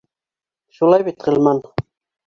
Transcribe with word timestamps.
Шулай 0.79 1.07
бит, 1.11 1.29
Ғилман? 1.29 1.65